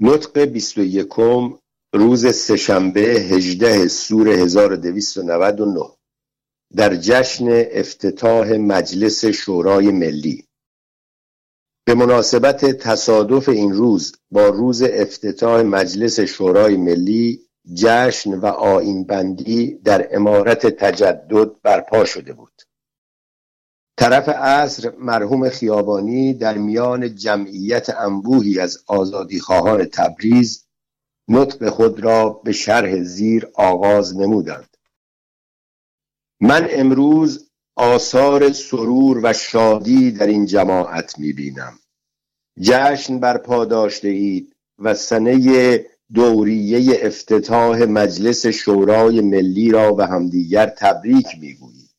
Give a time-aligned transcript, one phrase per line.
[0.00, 1.06] نطق 21
[1.94, 5.80] روز سهشنبه 18 سور 1299
[6.76, 10.44] در جشن افتتاح مجلس شورای ملی.
[11.86, 17.40] به مناسبت تصادف این روز با روز افتتاح مجلس شورای ملی
[17.74, 22.52] جشن و آینبندی در امارت تجدد برپا شده بود.
[23.96, 28.78] طرف عصر مرحوم خیابانی در میان جمعیت انبوهی از
[29.40, 30.64] خواهان تبریز
[31.28, 34.76] نطق خود را به شرح زیر آغاز نمودند.
[36.40, 41.78] من امروز آثار سرور و شادی در این جماعت می‌بینم.
[42.60, 51.26] جشن برپا داشته اید و سنه دوریه افتتاح مجلس شورای ملی را به همدیگر تبریک
[51.40, 51.90] می‌گویید.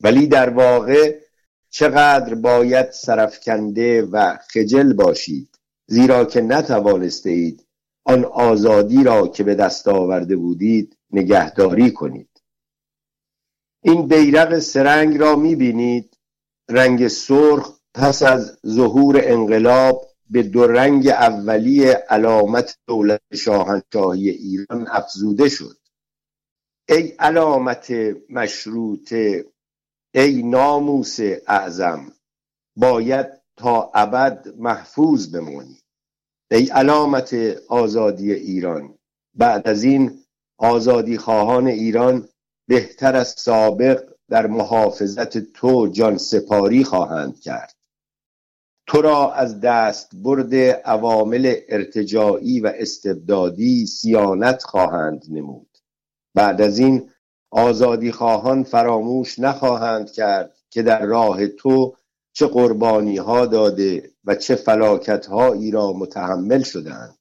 [0.00, 1.21] ولی در واقع
[1.74, 7.66] چقدر باید سرفکنده و خجل باشید زیرا که نتوانسته اید
[8.04, 12.42] آن آزادی را که به دست آورده بودید نگهداری کنید.
[13.82, 16.16] این بیرق سرنگ را می‌بینید.
[16.70, 25.48] رنگ سرخ پس از ظهور انقلاب به دو رنگ اولی علامت دولت شاهنشاهی ایران افزوده
[25.48, 25.76] شد.
[26.88, 27.92] ای علامت
[28.30, 29.51] مشروطه
[30.14, 32.12] ای ناموس اعظم
[32.76, 35.78] باید تا ابد محفوظ بمانی
[36.50, 37.34] ای علامت
[37.68, 38.98] آزادی ایران
[39.34, 40.24] بعد از این
[40.58, 42.28] آزادی خواهان ایران
[42.68, 47.74] بهتر از سابق در محافظت تو جان سپاری خواهند کرد.
[48.86, 50.54] تو را از دست برد
[50.84, 55.78] عوامل ارتجاعی و استبدادی سیانت خواهند نمود.
[56.34, 57.10] بعد از این
[57.52, 61.94] آزادی خواهان فراموش نخواهند کرد که در راه تو
[62.32, 67.18] چه قربانی ها داده و چه فلاکت هایی را متحمل شدند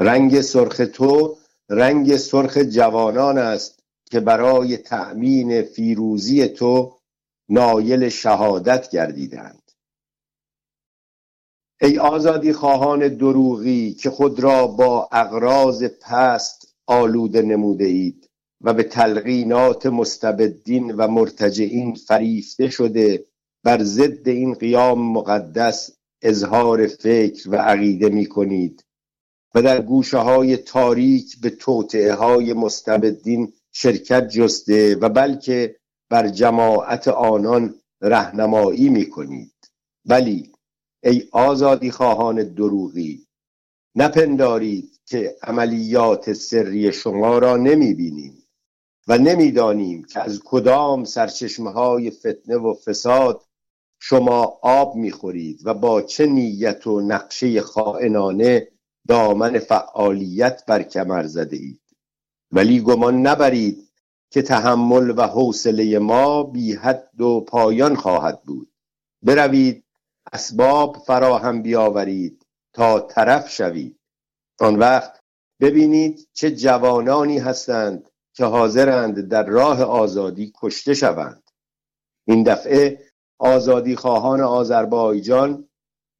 [0.00, 1.36] رنگ سرخ تو
[1.68, 6.98] رنگ سرخ جوانان است که برای تأمین فیروزی تو
[7.48, 9.72] نایل شهادت گردیدند
[11.80, 18.30] ای آزادی خواهان دروغی که خود را با اغراض پست آلوده نموده اید
[18.64, 23.24] و به تلقینات مستبدین و مرتجعین فریفته شده
[23.64, 25.90] بر ضد این قیام مقدس
[26.22, 28.84] اظهار فکر و عقیده می کنید
[29.54, 35.76] و در گوشه های تاریک به توطعه های مستبدین شرکت جسته و بلکه
[36.10, 39.54] بر جماعت آنان رهنمایی می کنید.
[40.04, 40.52] ولی
[41.02, 43.26] ای آزادی خواهان دروغی
[43.96, 48.43] نپندارید که عملیات سری شما را نمی بینیم.
[49.06, 53.42] و نمی‌دانیم که از کدام سرچشمه های فتنه و فساد
[54.00, 58.68] شما آب می‌خورید و با چه نیت و نقشه خائنانه
[59.08, 61.80] دامن فعالیت بر کمر زده اید
[62.52, 63.88] ولی گمان نبرید
[64.30, 68.72] که تحمل و حوصله ما بی حد و پایان خواهد بود.
[69.22, 69.84] بروید
[70.32, 73.98] اسباب فراهم بیاورید تا طرف شوید.
[74.60, 75.20] آن وقت
[75.60, 81.50] ببینید چه جوانانی هستند که حاضرند در راه آزادی کشته شوند.
[82.26, 83.02] این دفعه
[83.38, 85.68] آزادی خواهان آذربایجان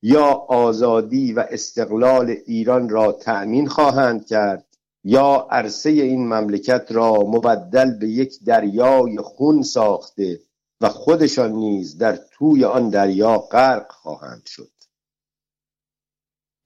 [0.03, 4.67] یا آزادی و استقلال ایران را تأمین خواهند کرد
[5.05, 10.41] یا عرصه این مملکت را مبدل به یک دریای خون ساخته
[10.81, 14.71] و خودشان نیز در توی آن دریا غرق خواهند شد.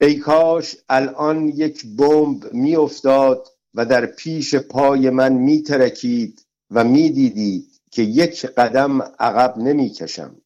[0.01, 8.03] ای کاش الان یک بمب میافتاد و در پیش پای من میترکید و می‌دیدید که
[8.03, 10.37] یک قدم عقب نمی‌کشم.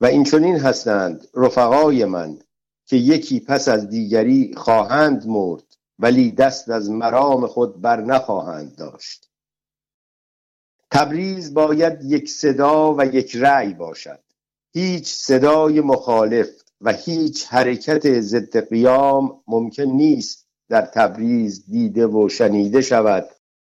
[0.00, 2.38] و این چنین هستند رفقای من
[2.86, 9.30] که یکی پس از دیگری خواهند مرد ولی دست از مرام خود بر نخواهند داشت.
[10.90, 14.20] تبریز باید یک صدا و یک رأی باشد.
[14.72, 16.48] هیچ صدای مخالف
[16.80, 23.28] و هیچ حرکت ضد قیام ممکن نیست در تبریز دیده و شنیده شود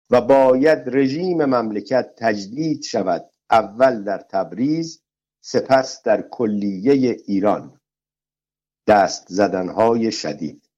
[0.10, 5.04] و باید رژیم مملکت تجدید شود اول در تبریز
[5.42, 7.80] سپس در کلیه ایران.
[8.88, 10.70] دست زدنهای شدید.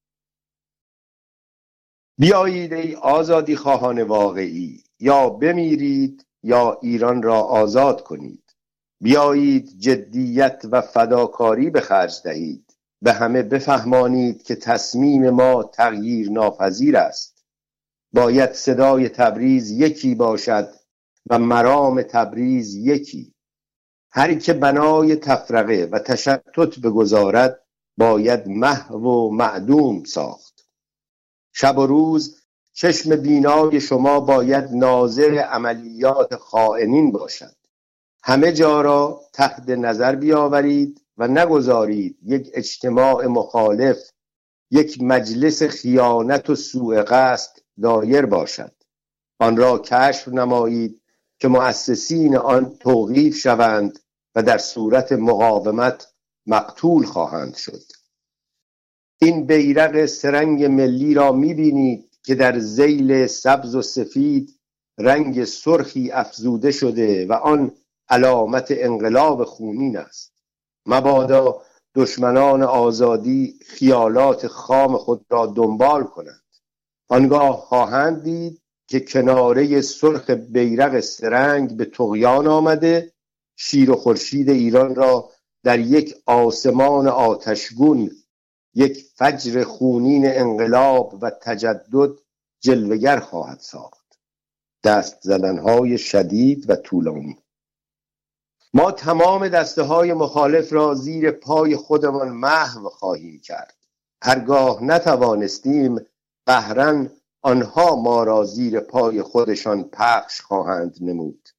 [2.19, 8.55] بیایید ای آزادی خواهان واقعی یا بمیرید یا ایران را آزاد کنید.
[9.01, 12.74] بیایید جدیت و فداکاری به خرج دهید.
[13.01, 17.45] به همه بفهمانید که تصمیم ما تغییر ناپذیر است.
[18.13, 20.73] باید صدای تبریز یکی باشد
[21.29, 23.33] و مرام تبریز یکی.
[24.11, 27.61] هر که بنای تفرقه و تشتت بگذارد
[27.97, 30.67] باید محو و معدوم ساخت.
[31.53, 32.41] شب و روز
[32.73, 37.55] چشم بینای شما باید ناظر عملیات خائنین باشد.
[38.23, 41.04] همه جا را تحت نظر بیاورید.
[41.17, 43.97] و نگذارید یک اجتماع مخالف
[44.71, 48.71] یک مجلس خیانت و سوء قصد دایر باشد.
[49.39, 51.01] آن را کشف نمایید
[51.39, 53.99] که مؤسسین آن توقیف شوند
[54.35, 56.13] و در صورت مقاومت
[56.45, 57.81] مقتول خواهند شد.
[59.21, 64.59] این بیرق سرنگ ملی را می‌بینید که در زیل سبز و سفید
[64.97, 67.71] رنگ سرخی افزوده شده و آن
[68.09, 70.34] علامت انقلاب خونین است.
[70.85, 71.61] مبادا
[71.95, 76.43] دشمنان آزادی خیالات خام خود را دنبال کنند.
[77.07, 83.13] آنگاه خواهند دید که کناره سرخ بیرق سرنگ به تغیان آمده
[83.55, 85.29] شیر و خورشید ایران را
[85.63, 88.11] در یک آسمان آتشگون
[88.73, 92.09] یک فجر خونین انقلاب و تجدد
[92.59, 94.19] جلوگر خواهد ساخت.
[94.83, 97.44] دست زدنهای شدید و طولانی.
[98.75, 103.75] ما تمام دسته های مخالف را زیر پای خودمان محو خواهیم کرد.
[104.23, 105.99] هرگاه نتوانستیم
[106.45, 107.11] قهرن
[107.41, 111.49] آنها ما را زیر پای خودشان پخش خواهند نمود.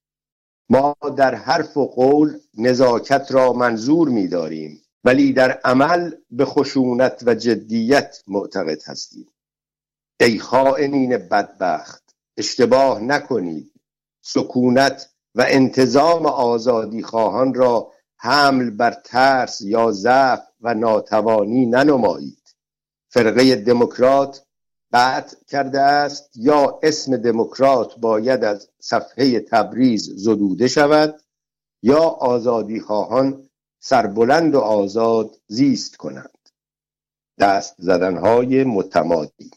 [0.69, 7.23] ما در حرف و قول نزاکت را منظور می داریم ولی در عمل به خشونت
[7.27, 9.29] و جدیت معتقد هستیم.
[10.21, 13.73] ای خائنین بدبخت اشتباه نکنید.
[14.21, 22.55] سکونت و انتظام آزادی خواهان را حمل بر ترس یا ضعف و ناتوانی ننمایید.
[23.09, 24.47] فرقه دموکرات
[24.93, 31.21] قطع کرده است یا اسم دموکرات باید از صفحه تبریز زدوده شود
[31.83, 33.49] یا آزادی خواهان
[33.81, 36.49] سربلند و آزاد زیست کنند.
[37.39, 39.51] دست زدنهای متمادی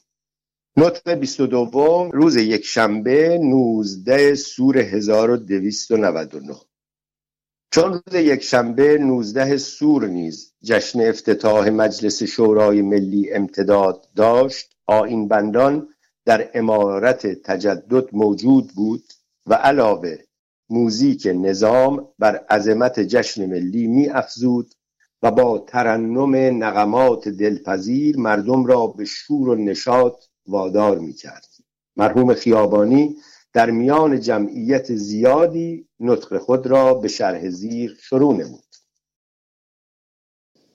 [0.79, 6.55] نطق 22 روز یک شنبه 19 سور 1299
[7.71, 15.27] چون روز یک شنبه 19 سور نیز جشن افتتاح مجلس شورای ملی امتداد داشت آین
[15.27, 15.87] بندان
[16.25, 19.03] در امارت تجدد موجود بود
[19.45, 20.17] و علاوه
[20.69, 24.73] موزیک نظام بر عظمت جشن ملی می افزود
[25.23, 31.47] و با ترنم نغمات دلپذیر مردم را به شور و نشاط وادار می کرد
[31.95, 33.15] مرحوم خیابانی
[33.53, 38.63] در میان جمعیت زیادی نطق خود را به شرح زیر شروع نمود.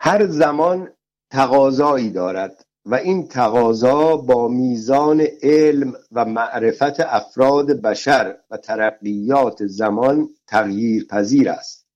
[0.01, 0.89] هر زمان
[1.31, 10.29] تقاضایی دارد و این تقاضا با میزان علم و معرفت افراد بشر و ترقیات زمان
[10.47, 11.87] تغییر پذیر است.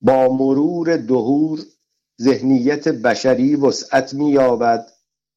[0.00, 1.60] با مرور دهور
[2.22, 4.86] ذهنیت بشری وسعت مییابد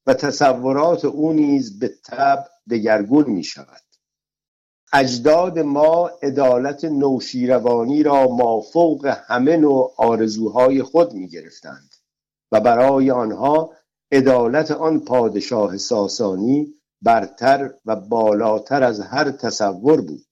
[0.06, 3.82] و تصورات او نیز به تب دگرگون می شود
[4.92, 11.94] اجداد ما عدالت نوشیروانی را مافوق همه نوع آرزوهای خود می گرفتند
[12.52, 13.72] و برای آنها
[14.12, 20.26] عدالت آن پادشاه ساسانی برتر و بالاتر از هر تصور بود.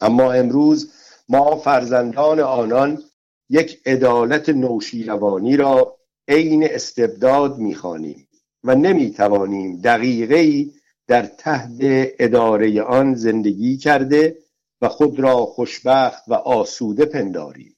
[0.00, 0.92] اما امروز
[1.28, 3.02] ما فرزندان آنان
[3.50, 5.98] یک عدالت نوشیروانی را
[6.28, 8.27] عین استبداد می‌خوانیم.
[8.64, 10.70] و نمی‌توانیم دقیقه
[11.06, 11.76] در تحت
[12.18, 14.38] اداره آن زندگی کرده
[14.80, 17.76] و خود را خوشبخت و آسوده پنداریم.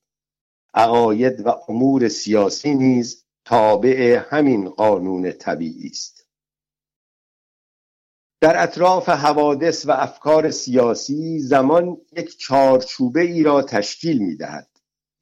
[0.74, 6.26] عقاید و امور سیاسی نیز تابع همین قانون طبیعی است.
[8.40, 14.68] در اطراف حوادث و افکار سیاسی زمان یک چارچوبه ای را تشکیل می دهد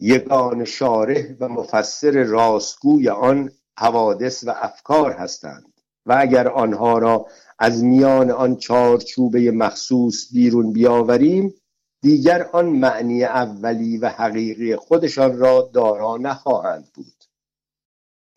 [0.01, 5.73] یگان شارح و مفسر راستگوی آن حوادث و افکار هستند
[6.07, 7.27] و اگر آنها را
[7.59, 11.55] از میان آن چارچوبه مخصوص بیرون بیاوریم
[12.03, 17.25] دیگر آن معنی اولی و حقیقی خودشان را دارا نخواهند بود.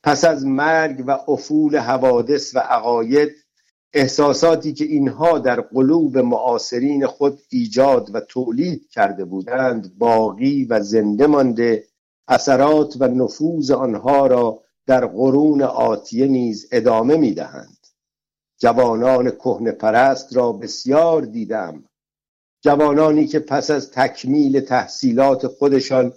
[0.04, 3.32] پس از مرگ و افول حوادث و عقاید
[3.94, 11.28] احساساتی که اینها در قلوب معاصرین خود ایجاد و تولید کرده بودند باقی و زنده
[11.28, 11.84] مانده
[12.28, 17.78] اثرات و نفوذ آنها را در قرون آتیه نیز ادامه می‌دهند.
[18.60, 21.84] جوانان کهن پرست را بسیار دیدم.
[22.64, 26.14] جوانانی که پس از تکمیل تحصیلات خودشان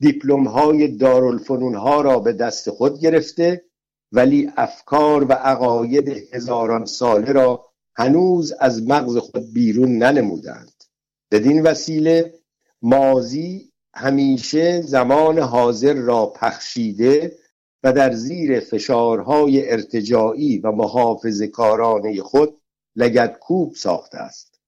[0.00, 3.64] دیپلم های دارالفنون ها را به دست خود گرفته
[4.12, 7.64] ولی افکار و عقاید هزاران ساله را
[7.96, 10.84] هنوز از مغز خود بیرون ننمودند.
[11.30, 12.34] بدین وسیله
[12.82, 17.38] مازی همیشه زمان حاضر را پخشیده
[17.84, 22.60] و در زیر فشارهای ارتجاعی و محافظ کارانه خود
[22.96, 24.60] لگدکوب ساخته است.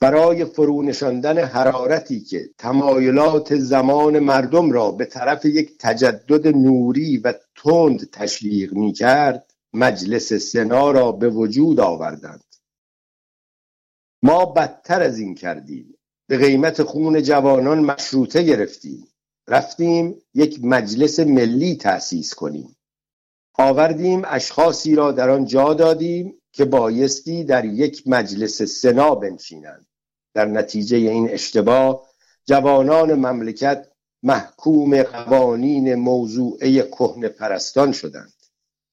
[0.00, 8.10] برای فرونشاندن حرارتی که تمایلات زمان مردم را به طرف یک تجدد نوری و تند
[8.10, 12.44] تشویق می کرد مجلس سنا را به وجود آوردند.
[14.22, 15.94] ما بدتر از این کردیم.
[16.28, 19.08] به قیمت خون جوانان مشروطه گرفتیم.
[19.48, 22.76] رفتیم یک مجلس ملی تأسیس کنیم.
[23.54, 29.86] آوردیم اشخاصی را در آن جا دادیم که بایستی در یک مجلس سنا بنشینند.
[30.34, 32.06] در نتیجه این اشتباه
[32.44, 33.88] جوانان مملکت
[34.22, 38.32] محکوم قوانین موضوعه کهن پرستان شدند.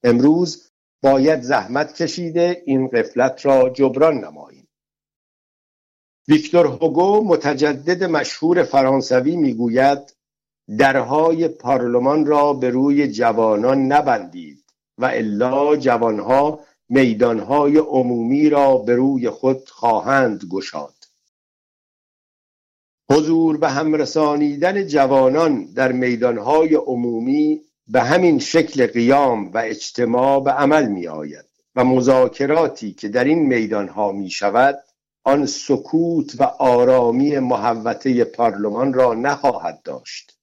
[0.04, 0.72] امروز
[1.04, 4.68] باید زحمت کشیده این قفلت را جبران نماییم.
[6.28, 10.16] ویکتور هوگو متجدد مشهور فرانسوی می‌گوید
[10.78, 14.64] درهای پارلمان را به روی جوانان نبندید
[14.98, 16.60] و الا جوانها
[16.90, 20.94] میدانهای عمومی را به روی خود خواهند گشاد.
[23.12, 30.52] حضور به هم رسانیدن جوانان در میدانهای عمومی به همین شکل قیام و اجتماع به
[30.52, 34.80] عمل می آید و مذاکراتی که در این میدانها می شود
[35.24, 40.41] آن سکوت و آرامی محوطه پارلمان را نخواهد داشت.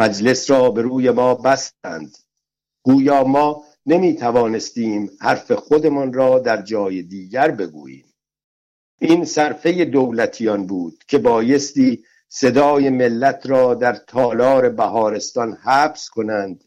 [0.00, 2.16] مجلس را به روی ما بستند.
[2.82, 8.14] گویا ما نمی توانستیم حرف خودمان را در جای دیگر بگوییم.
[9.00, 16.64] این صرفه دولتیان بود که بایستی صدای ملت را در تالار بهارستان حبس کنند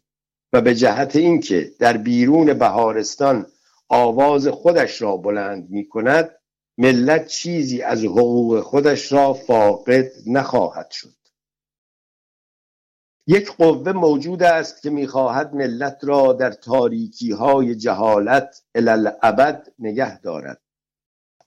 [0.53, 3.45] و به جهت اینکه در بیرون بهارستان
[3.89, 6.31] آواز خودش را بلند می کند
[6.77, 11.22] ملت چیزی از حقوق خودش را فاقد نخواهد شد.
[13.27, 20.61] یک قوه موجود است که می‌خواهد ملت را در تاریکی های جهالت الالعبد نگه دارد.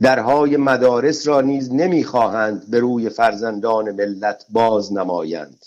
[0.00, 5.64] درهای مدارس را نیز نمی‌خواهند به روی فرزندان ملت باز نمایند.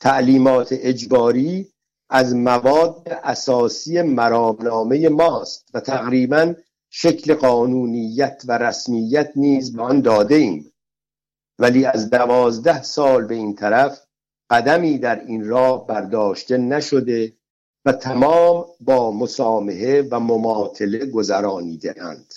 [0.00, 1.72] تعلیمات اجباری
[2.10, 6.54] از مواد اساسی مرامنامه ماست و تقریبا
[6.90, 10.72] شکل قانونیت و رسمیت نیز به آن داده ایم
[11.58, 14.00] ولی از دوازده سال به این طرف
[14.52, 17.32] قدمی در این راه برداشته نشده
[17.84, 22.34] و تمام با مسامحه و مماطله گذرانیده اند.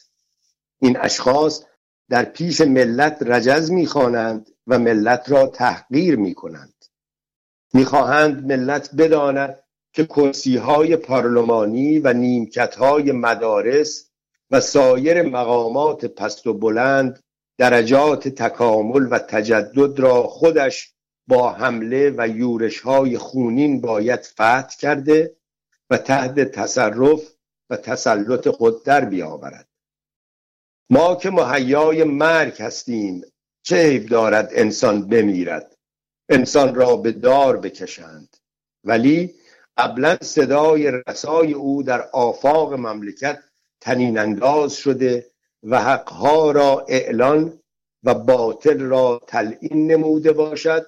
[0.82, 1.64] این اشخاص
[2.10, 6.86] در پیش ملت رجز می‌خوانند و ملت را تحقیر می‌کنند.
[7.74, 14.10] می‌خواهند ملت بداند که کرسی های پارلمانی و نیمکت های مدارس
[14.52, 17.24] و سایر مقامات پست و بلند
[17.58, 20.95] درجات تکامل و تجدد را خودش
[21.28, 25.36] با حمله و یورش های خونین باید فتح کرده
[25.90, 27.36] و تحت تصرف
[27.70, 29.68] و تسلط خود در بیاورد.
[30.90, 33.22] ما که مهیای مرگ هستیم
[33.64, 35.78] چه عیب دارد انسان بمیرد؟
[36.30, 38.38] انسان را به دار بکشند.
[38.84, 39.36] ولی
[39.78, 43.44] قبلا صدای رسای او در آفاق مملکت
[43.82, 45.32] تنین انداز شده
[45.64, 47.60] و حقها را اعلان
[48.04, 50.86] و باطل را تلعین نموده باشد.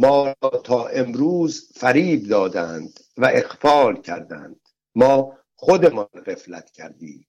[0.00, 4.60] ما تا امروز فریب دادند و اخفال کردند.
[4.94, 7.26] ما خودمان غفلت کردیم.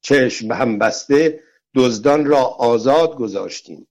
[0.00, 1.40] چشم هم بسته
[1.74, 3.88] دزدان را آزاد گذاشتیم.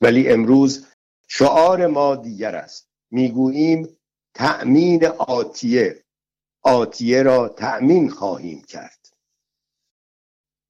[0.00, 0.86] ولی امروز
[1.28, 2.88] شعار ما دیگر است.
[3.10, 3.98] می‌گوییم
[4.34, 6.04] تأمین آتیه.
[6.62, 9.08] آتیه را تأمین خواهیم کرد.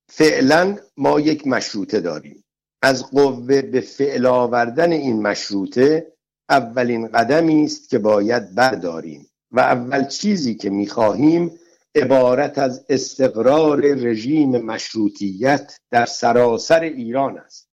[0.09, 2.45] فعلا ما یک مشروطه داریم.
[2.83, 6.13] از قوه به فعل آوردن این مشروطه
[6.51, 11.59] اولین قدمی است که باید برداریم و اول چیزی که می‌خواهیم
[11.95, 17.69] عبارت از استقرار رژیم مشروطیت در سراسر ایران است.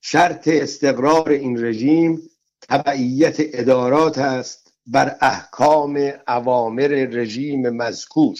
[0.00, 2.22] شرط استقرار این رژیم
[2.68, 8.36] تبعیت ادارات است بر احکام اوامر رژیم مذکور.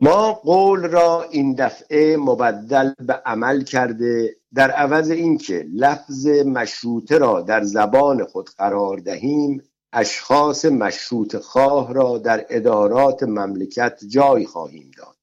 [0.00, 7.40] ما قول را این دفعه مبدل به عمل کرده در عوض اینکه لفظ مشروطه را
[7.40, 15.16] در زبان خود قرار دهیم اشخاص مشروط خواه را در ادارات مملکت جای خواهیم داد.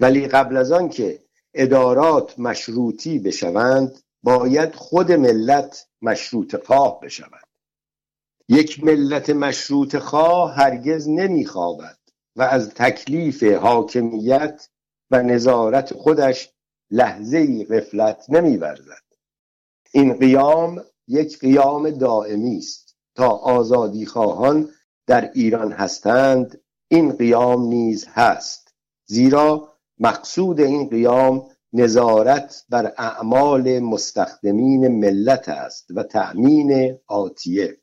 [0.00, 1.22] ولی قبل از آن که
[1.54, 7.46] ادارات مشروطی بشوند باید خود ملت مشروط خواه بشود.
[8.48, 11.98] یک ملت مشروط خواه هرگز نمیخوابد
[12.36, 14.68] و از تکلیف حاکمیت
[15.10, 16.55] و نظارت خودش
[16.90, 18.26] لحظه ای غفلت
[19.92, 22.96] این قیام یک قیام دائمی است.
[23.14, 24.68] تا آزادی خواهان
[25.06, 28.74] در ایران هستند این قیام نیز هست.
[29.04, 37.78] زیرا مقصود این قیام نظارت بر اعمال مستخدمین ملت است و تأمین آتیه.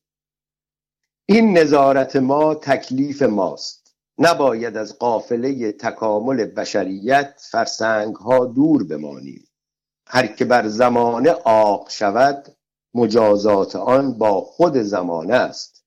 [1.25, 3.82] این نظارت ما تکلیف ماست.
[4.17, 9.47] نباید از قافله تکامل بشریت فرسنگ ها دور بمانیم.
[10.07, 12.55] هر که بر زمانه عاق شود
[12.93, 15.85] مجازات آن با خود زمانه است.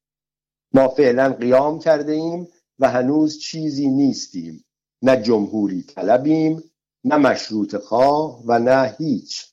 [0.72, 4.64] ما فعلا قیام کرده ایم و هنوز چیزی نیستیم.
[5.02, 6.62] نه جمهوری طلبیم
[7.04, 9.46] نه مشروط خواه و نه هیچ.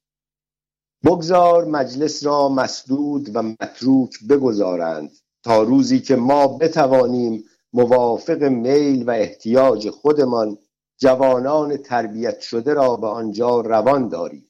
[1.05, 5.11] بگذار مجلس را مسدود و متروک بگذارند
[5.43, 10.57] تا روزی که ما بتوانیم موافق میل و احتیاج خودمان
[10.97, 14.49] جوانان تربیت شده را به آنجا روان داریم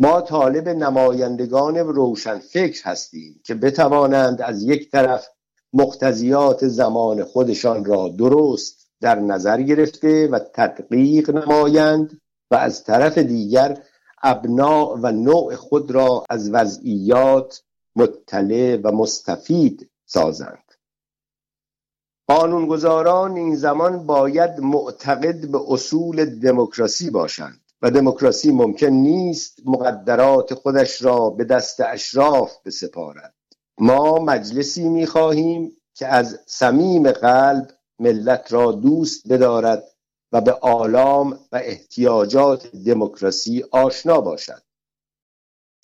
[0.00, 5.28] ما طالب نمایندگان روشن فکر هستیم که بتوانند از یک طرف
[5.72, 12.20] مقتضیات زمان خودشان را درست در نظر گرفته و تدقیق نمایند
[12.50, 13.82] و از طرف دیگر
[14.22, 17.62] ابناع و نوع خود را از وضعیات
[17.96, 20.65] مطلع و مستفید سازند.
[22.28, 31.02] قانونگذاران این زمان باید معتقد به اصول دموکراسی باشند و دموکراسی ممکن نیست مقدرات خودش
[31.02, 33.34] را به دست اشراف بسپارد.
[33.78, 39.84] ما مجلسی می‌خواهیم که از صمیم قلب ملت را دوست بدارد
[40.32, 44.62] و به آلام و احتیاجات دموکراسی آشنا باشد.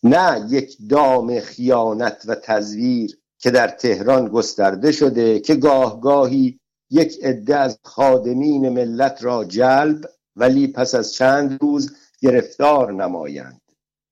[0.02, 7.18] نه یک دام خیانت و تزویر که در تهران گسترده شده که گاه گاهی یک
[7.22, 13.60] عده از خادمین ملت را جلب ولی پس از چند روز گرفتار نمایند.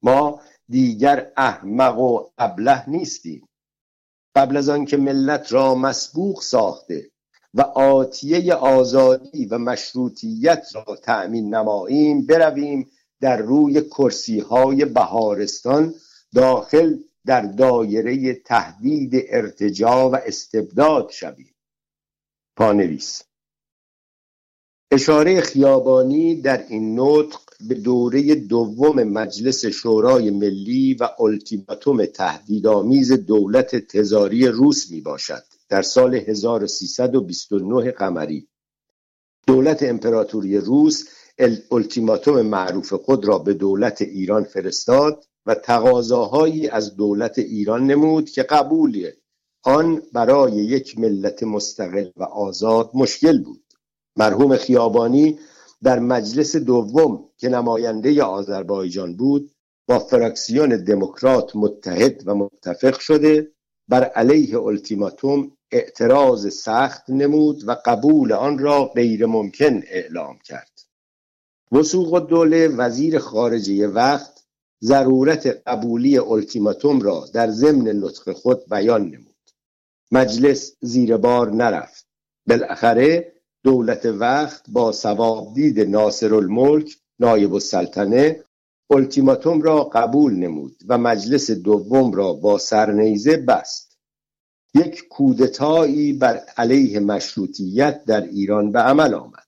[0.02, 3.48] ما دیگر احمق و ابله نیستیم.
[4.36, 7.10] قبل از آنکه ملت را مسبوق ساخته
[7.54, 15.94] و آتیه آزادی و مشروطیت را تأمین نماییم برویم در روی کرسی های بهارستان
[16.34, 21.54] داخل در دایره تهدید ارتجا و استبداد شویم.
[22.56, 23.22] پانویس.
[24.92, 33.76] اشاره خیابانی در این نطق به دوره دوم مجلس شورای ملی و التیماتوم تهدیدآمیز دولت
[33.76, 38.48] تزاری روس می باشد در سال 1329 قمری.
[39.46, 41.04] دولت امپراتوری روس
[41.70, 48.42] التیماتوم معروف خود را به دولت ایران فرستاد و تقاضاهایی از دولت ایران نمود که
[48.42, 49.10] قبول
[49.62, 53.64] آن برای یک ملت مستقل و آزاد مشکل بود.
[54.16, 55.38] مرحوم خیابانی
[55.82, 59.50] در مجلس دوم که نماینده آذربایجان بود
[59.88, 63.52] با فراکسیون دموکرات متحد و متفق شده
[63.88, 70.80] بر علیه التیماتوم اعتراض سخت نمود و قبول آن را غیر ممکن اعلام کرد.
[71.72, 74.39] وسوق دوله وزیر خارجه وقت
[74.84, 79.50] ضرورت قبولی التیماتوم را در ضمن نطق خود بیان نمود.
[80.12, 82.06] مجلس زیر بار نرفت.
[82.46, 83.32] بالاخره
[83.64, 84.92] دولت وقت با
[85.54, 88.44] دید ناصر الملک نایب السلطنه
[88.90, 93.98] التیماتوم را قبول نمود و مجلس دوم را با سرنیزه بست.
[94.74, 99.46] یک کودتایی بر علیه مشروطیت در ایران به عمل آمد.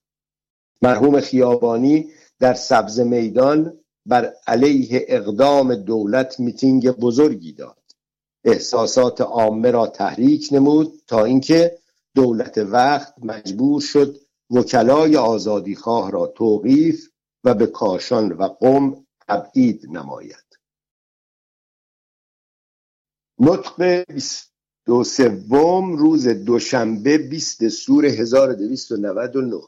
[0.82, 7.82] مرحوم خیابانی در سبز میدان بر علیه اقدام دولت میتینگ بزرگی داد.
[8.44, 11.78] احساسات عامه را تحریک نمود تا اینکه
[12.14, 14.16] دولت وقت مجبور شد
[14.50, 17.08] وکلای آزادیخواه را توقیف
[17.44, 20.58] و به کاشان و قم تبعید نماید.
[23.38, 24.04] نطق
[24.86, 29.60] دو سوم روز دوشنبه 20 سور 1299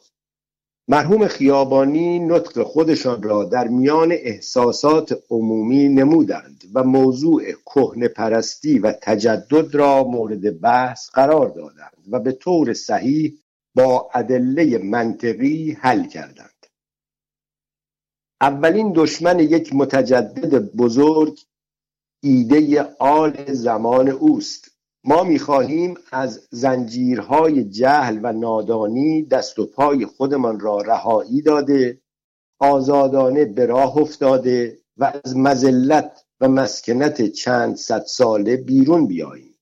[0.89, 8.93] مرحوم خیابانی نطق خودشان را در میان احساسات عمومی نمودند و موضوع کهن پرستی و
[8.93, 13.39] تجدد را مورد بحث قرار دادند و به طور صحیح
[13.75, 16.67] با ادله منطقی حل کردند.
[18.41, 21.41] اولین دشمن یک متجدد بزرگ
[22.23, 24.74] ایده آل زمان اوست.
[25.07, 32.01] ما می‌خواهیم از زنجیرهای جهل و نادانی دست و پای خودمان را رهایی داده
[32.59, 39.55] آزادانه به راه افتاده و از مزلت و مسکنت چند صد ساله بیرون بیاییم.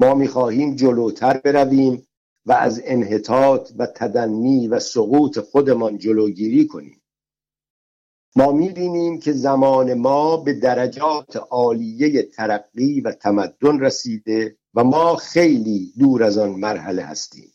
[0.00, 2.06] ما می‌خواهیم جلوتر برویم
[2.46, 7.02] و از انحطاط و تدنی و سقوط خودمان جلوگیری کنیم.
[8.36, 15.92] ما می‌بینیم که زمان ما به درجات عالیه ترقی و تمدن رسیده و ما خیلی
[15.98, 17.52] دور از آن مرحله هستیم.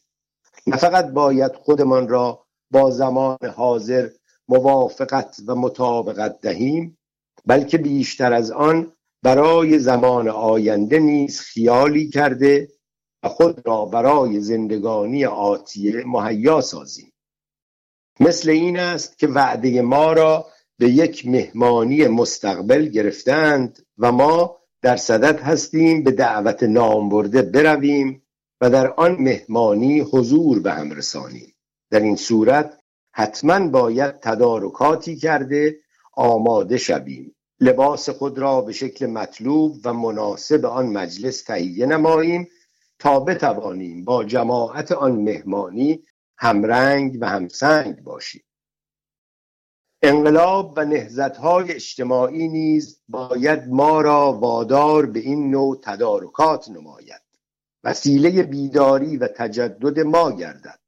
[0.67, 4.09] نه فقط باید خودمان را با زمان حاضر
[4.47, 6.97] موافقت و مطابقت دهیم
[7.45, 8.91] بلکه بیشتر از آن
[9.23, 12.67] برای زمان آینده نیز خیالی کرده
[13.23, 17.13] و خود را برای زندگانی آتیه مهیا سازیم.
[18.19, 20.45] مثل این است که وعده ما را
[20.77, 28.21] به یک مهمانی مستقبل گرفتند و ما در صدد هستیم به دعوت نام برده برویم
[28.61, 31.55] و در آن مهمانی حضور به هم رسانیم
[31.91, 32.79] در این صورت
[33.11, 35.77] حتما باید تدارکاتی کرده
[36.13, 37.35] آماده شویم.
[37.59, 42.47] لباس خود را به شکل مطلوب و مناسب آن مجلس تهیه نماییم
[42.99, 46.03] تا بتوانیم با جماعت آن مهمانی
[46.37, 48.43] همرنگ و همسنگ باشیم.
[50.01, 57.21] انقلاب و نهزتهای اجتماعی نیز باید ما را وادار به این نوع تدارکات نماید.
[57.83, 60.79] وسیله بیداری و تجدد ما گردد.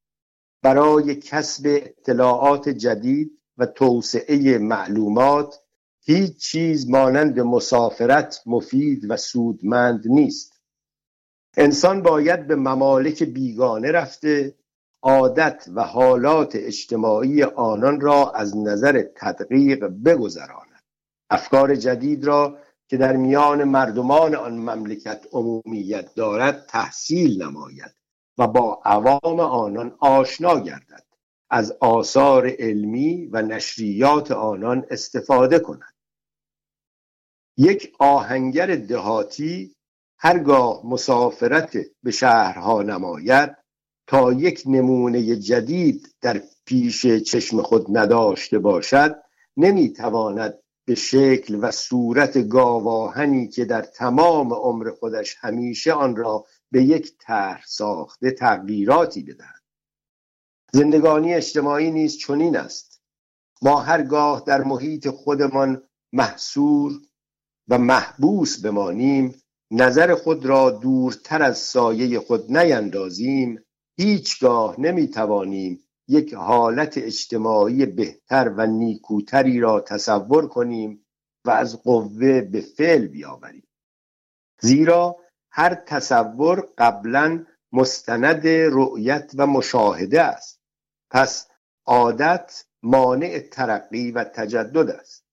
[0.64, 5.60] برای کسب اطلاعات جدید و توسعه معلومات
[6.02, 10.62] هیچ چیز مانند مسافرت مفید و سودمند نیست.
[11.58, 14.56] انسان باید به ممالک بیگانه رفته
[15.02, 20.84] عادت و حالات اجتماعی آنان را از نظر تدقیق بگذراند.
[21.30, 22.58] افکار جدید را
[22.88, 27.96] که در میان مردمان آن مملکت عمومیت دارد تحصیل نماید
[28.38, 31.04] و با عوام آنان آشنا گردد.
[31.50, 35.94] از آثار علمی و نشریات آنان استفاده کند.
[37.58, 39.76] یک آهنگر دهاتی
[40.20, 43.58] هرگاه مسافرت به شهرها نماید
[44.10, 49.16] تا یک نمونه جدید در پیش چشم خود نداشته باشد
[49.58, 56.84] نمی‌تواند به شکل و صورت گاواهنی که در تمام عمر خودش همیشه آن را به
[56.84, 59.64] یک طرح ساخته تغییراتی بدهد.
[60.74, 63.02] زندگانی اجتماعی نیز چنین است.
[63.62, 66.92] ما هرگاه در محیط خودمان محصور
[67.68, 69.42] و محبوس بمانیم
[69.72, 73.60] نظر خود را دورتر از سایه خود نیندازیم
[74.00, 81.06] هیچگاه نمی‌توانیم یک حالت اجتماعی بهتر و نیکوتری را تصور کنیم
[81.46, 83.68] و از قوه به فعل بیاوریم.
[84.62, 85.18] زیرا
[85.52, 90.60] هر تصور قبلا مستند رؤیت و مشاهده است.
[91.12, 91.48] پس
[91.86, 95.26] عادت مانع ترقی و تجدد است.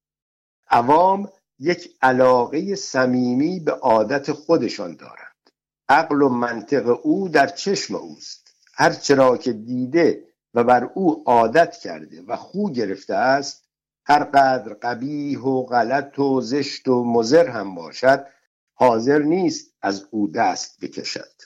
[0.68, 5.50] عوام یک علاقه صمیمی به عادت خودشان دارند.
[5.88, 8.45] عقل و منطق او در چشم اوست.
[8.76, 13.68] هرچرا که دیده و بر او عادت کرده و خو گرفته است
[14.04, 18.26] هر قدر قبیح و غلط و زشت و مزر هم باشد
[18.74, 21.42] حاضر نیست از او دست بکشد.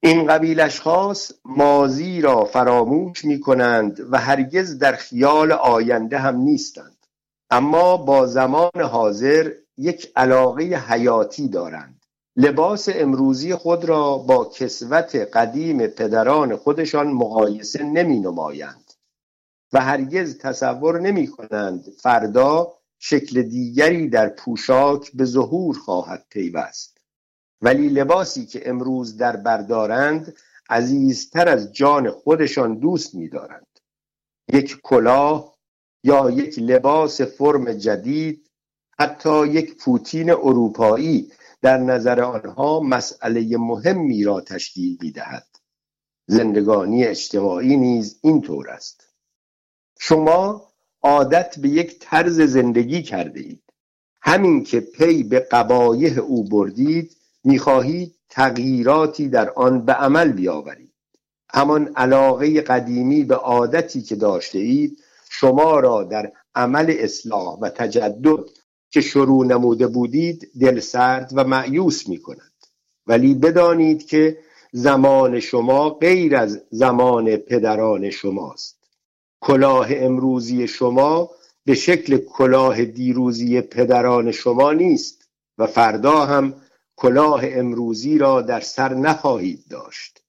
[0.00, 7.06] این قبیل اشخاص مازی را فراموش می کنند و هرگز در خیال آینده هم نیستند.
[7.50, 12.03] اما با زمان حاضر یک علاقه حیاتی دارند.
[12.36, 18.92] لباس امروزی خود را با کسوت قدیم پدران خودشان مقایسه نمی نمایند
[19.72, 26.98] و هرگز تصور نمی کنند فردا شکل دیگری در پوشاک به ظهور خواهد پیوست.
[27.62, 30.36] ولی لباسی که امروز در بردارند
[30.70, 33.80] عزیزتر از جان خودشان دوست می‌دارند
[34.52, 35.54] یک کلاه
[36.04, 38.50] یا یک لباس فرم جدید
[38.98, 41.32] حتی یک پوتین اروپایی
[41.64, 45.46] در نظر آنها مسئله مهمی را تشکیل می‌دهد.
[46.26, 49.08] زندگانی اجتماعی نیز اینطور است.
[50.00, 50.68] شما
[51.02, 53.62] عادت به یک طرز زندگی کرده اید.
[54.22, 60.94] همین که پی به قبایه او بردید می‌خواهید تغییراتی در آن به عمل بیاورید.
[61.50, 64.98] همان علاقه قدیمی به عادتی که داشته اید
[65.30, 68.63] شما را در عمل اصلاح و تجدد
[68.94, 72.52] که شروع نموده بودید دلسرد و معیوس می کند
[73.06, 74.38] ولی بدانید که
[74.72, 78.78] زمان شما غیر از زمان پدران شماست.
[79.40, 81.30] کلاه امروزی شما
[81.64, 85.28] به شکل کلاه دیروزی پدران شما نیست
[85.58, 86.54] و فردا هم
[86.96, 90.22] کلاه امروزی را در سر نخواهید داشت.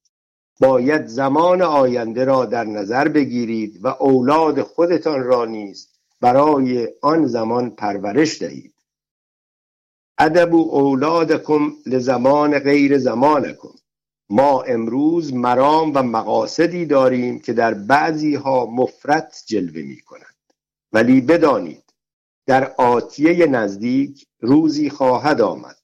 [0.60, 7.70] باید زمان آینده را در نظر بگیرید و اولاد خودتان را نیز برای آن زمان
[7.70, 8.74] پرورش دهید.
[10.18, 13.74] ادب اولادکم لزمان غیر زمانکم.
[14.30, 20.36] ما امروز مرام و مقاصدی داریم که در بعضی ها مفرت جلوه می کند
[20.94, 21.84] ولی بدانید
[22.46, 25.78] در آتیه نزدیک روزی خواهد آمد.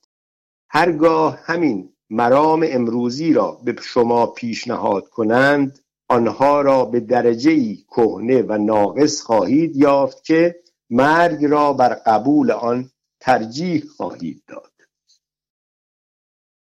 [0.70, 5.80] هرگاه همین مرام امروزی را به شما پیشنهاد کنند
[6.12, 10.56] آنها را به درجه کهنه و ناقص خواهید یافت که
[10.90, 14.72] مرگ را بر قبول آن ترجیح خواهید داد.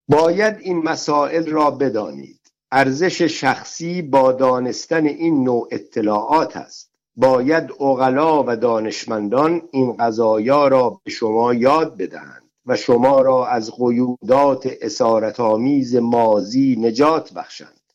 [0.08, 2.40] باید این مسائل را بدانید.
[2.72, 6.92] ارزش شخصی با دانستن این نوع اطلاعات است.
[7.16, 13.72] باید اغلا و دانشمندان این قضایا را به شما یاد بدهند و شما را از
[13.72, 17.87] قیودات اسارت آمیز مازی نجات بخشند.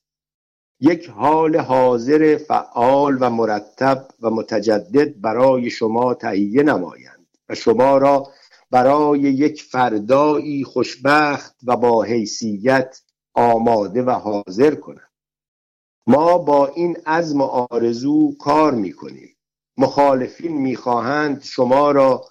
[0.85, 8.29] یک حال حاضر فعال و مرتب و متجدد برای شما تهیه نمایند و شما را
[8.71, 13.03] برای یک فردایی خوشبخت و با حیثیت
[13.35, 15.13] آماده و حاضر کنند
[16.07, 19.37] ما با این عزم و آرزو کار می‌کنیم.
[19.77, 22.25] مخالفین می‌خواهند شما را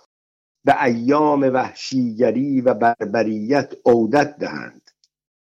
[0.65, 4.91] به ایام وحشیگری و بربریت عودت دهند.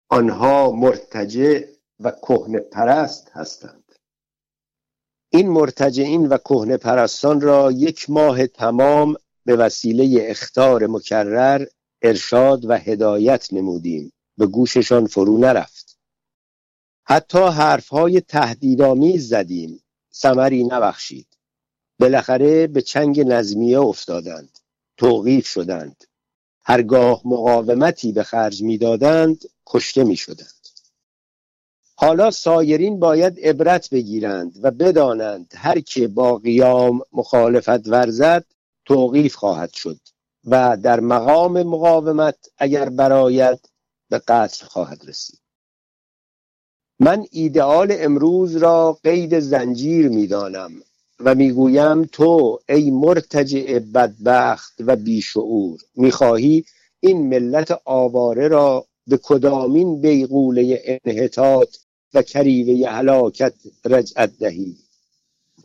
[0.10, 3.84] آنها مرتجع و کهنه پرست هستند.
[5.30, 11.66] این مرتجعین و کهنه پرستان را یک ماه تمام به وسیله اختار مکرر
[12.02, 14.12] ارشاد و هدایت نمودیم.
[14.38, 15.98] به گوششان فرو نرفت.
[17.04, 19.84] حتی حرفهای تهدیدآمیز زدیم.
[20.14, 21.28] ثمری نبخشید.
[22.00, 24.60] بالاخره به چنگ نظمیه افتادند.
[24.98, 26.04] توقیف شدند.
[26.64, 30.55] هرگاه مقاومتی به خرج می‌دادند کشته می شدند
[31.98, 38.46] حالا سایرین باید عبرت بگیرند و بدانند هر که با قیام مخالفت ورزد
[38.86, 40.00] توقیف خواهد شد
[40.46, 43.70] و در مقام مقاومت اگر براید
[44.10, 45.40] به قتل خواهد رسید.
[47.00, 50.72] من ایدئال امروز را قید زنجیر می‌دانم
[51.20, 56.66] و می‌گویم تو ای مرتجع بدبخت و بیشعور می‌خواهی
[57.00, 61.78] این ملت آواره را به کدامین بیغوله انحطاط
[62.16, 63.54] و کریوه هلاکت
[63.86, 64.78] رجعت دهی.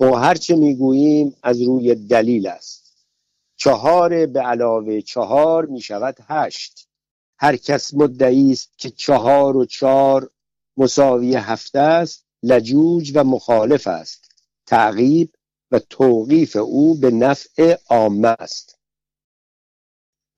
[0.01, 2.97] و هرچه می‌گوییم از روی دلیل است.
[3.57, 6.89] چهار به علاوه چهار می‌شود هشت.
[7.39, 10.31] هر کس مدعی است که چهار و چهار
[10.77, 14.31] مساوی هفته است لجوج و مخالف است.
[14.67, 15.33] تعقیب
[15.71, 18.79] و توقیف او به نفع عامه است.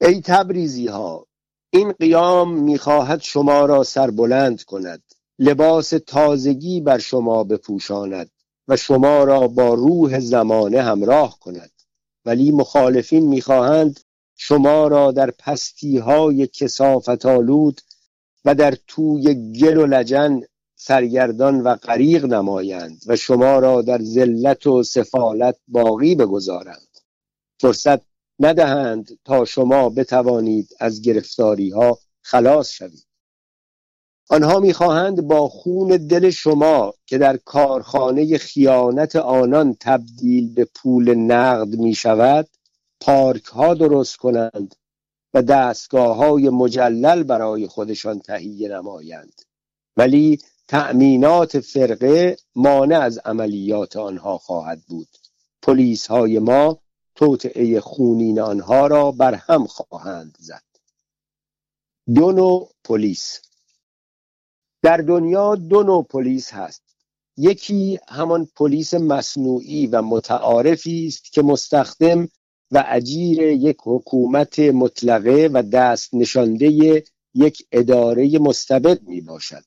[0.01, 1.27] ای تبریزی ها
[1.71, 5.12] این قیام می‌خواهد شما را سربلند کند.
[5.39, 8.31] لباس تازگی بر شما بپوشاند
[8.69, 11.71] و شما را با روح زمانه همراه کند.
[12.25, 14.01] ولی مخالفین می‌خواهند
[14.37, 17.81] شما را در پستی های کسافت آلود
[18.45, 20.41] و در توی گل و لجن
[20.77, 26.89] سرگردان و غریق نمایند و شما را در ذلت و سفالت باقی بگذارند.
[27.61, 28.01] فرصت
[28.39, 33.12] ندهند تا شما بتوانید از گرفتاری ها خلاص شوید.
[34.29, 41.69] آنها می‌خواهند با خون دل شما که در کارخانه خیانت آنان تبدیل به پول نقد
[41.69, 42.49] می شود
[43.01, 44.75] پارک ها درست کنند
[45.35, 49.43] و دستگاه های مجلل برای خودشان تهیه نمایند.
[49.97, 55.09] ولی تأمینات فرقه مانع از عملیات آنها خواهد بود.
[55.63, 56.79] پلیس های ما
[57.15, 60.63] توطعه خونین آنها را بر هم خواهند زد.
[62.15, 63.41] دو نوع پلیس.
[64.83, 66.83] در دنیا دو نوع پلیس هست.
[67.37, 72.29] یکی همان پلیس مصنوعی و متعارفی است که مستخدم
[72.71, 76.67] و اجیر یک حکومت مطلقه و دست نشانده
[77.35, 79.65] یک اداره مستبد می باشد.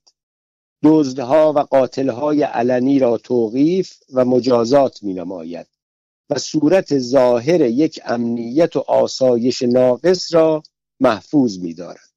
[0.84, 5.68] دزدها و قاتلهای علنی را توقیف و مجازات می نماید
[6.30, 10.64] و صورت ظاهر یک امنیت و آسایش ناقص را
[11.00, 12.10] محفوظ می دارد.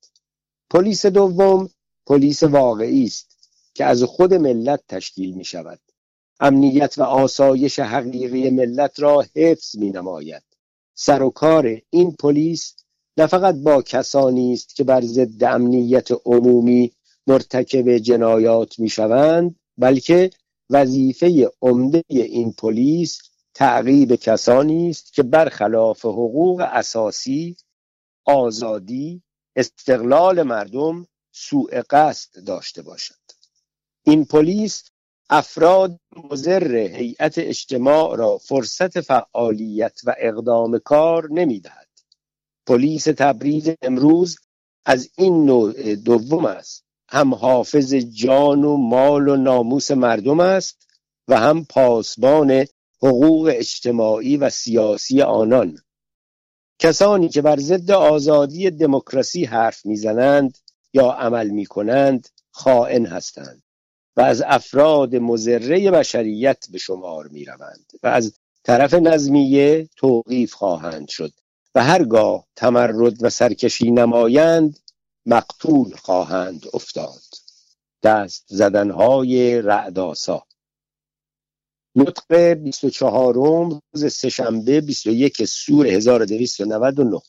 [0.71, 1.69] پلیس دوم
[2.09, 3.39] پلیس واقعی است
[3.75, 5.81] که از خود ملت تشکیل می شود
[6.41, 10.43] امنیت و آسایش حقیقی ملت را حفظ می نماید
[10.95, 12.75] سر و کار این پلیس
[13.17, 16.93] نه فقط با کسانی است که بر ضد امنیت عمومی
[17.27, 20.31] مرتکب جنایات می شوند بلکه
[20.71, 23.19] وظیفه عمده این پلیس
[23.55, 27.57] تعقیب کسانی است که برخلاف حقوق اساسی
[28.25, 29.23] آزادی
[29.57, 33.15] استقلال مردم سوء قصد داشته باشد.
[34.03, 34.85] این پلیس
[35.31, 41.89] افراد مزر هیئت اجتماع را فرصت فعالیت و اقدام کار نمی‌دهد.
[42.67, 44.39] پلیس تبریز امروز
[44.85, 46.85] از این نوع دوم است.
[47.09, 50.87] هم حافظ جان و مال و ناموس مردم است
[51.29, 52.67] و هم پاسبان
[53.03, 55.79] حقوق اجتماعی و سیاسی آنان.
[56.79, 60.59] کسانی که بر ضد آزادی دموکراسی حرف می‌زنند
[60.93, 63.63] یا عمل می‌کنند خائن هستند
[64.17, 71.33] و از افراد مزره بشریت به شمار می‌روند و از طرف نظمیه توقیف خواهند شد
[71.75, 74.79] و هرگاه تمرد و سرکشی نمایند
[75.27, 77.23] مقتول خواهند افتاد.
[78.03, 80.43] دست زدنهای رعداسا.
[81.97, 87.21] نطق 24 روز سهشنبه 21 سور 1299